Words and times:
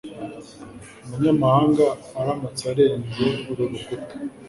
Umunyamahanga 1.03 1.85
aramutse 2.19 2.63
arenze 2.71 3.25
uru 3.49 3.63
rukuta, 3.71 4.13